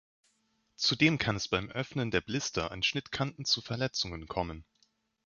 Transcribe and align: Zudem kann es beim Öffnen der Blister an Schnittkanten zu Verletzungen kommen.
Zudem 0.77 1.19
kann 1.19 1.35
es 1.35 1.47
beim 1.47 1.69
Öffnen 1.69 2.09
der 2.09 2.21
Blister 2.21 2.71
an 2.71 2.81
Schnittkanten 2.81 3.45
zu 3.45 3.61
Verletzungen 3.61 4.27
kommen. 4.27 4.65